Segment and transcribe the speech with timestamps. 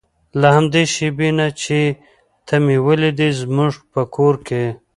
[0.41, 1.79] له همدې شېبې نه چې
[2.47, 4.63] ته مې ولیدې زموږ په کور کې.